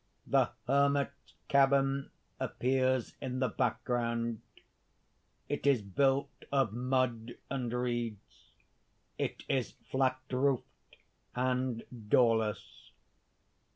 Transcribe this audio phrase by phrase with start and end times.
[0.33, 2.09] __The Hermit's cabin
[2.39, 4.41] appears in the background.
[5.47, 8.55] It is built of mud and reeds,
[9.19, 10.97] it is flat roofed
[11.35, 12.93] and doorless.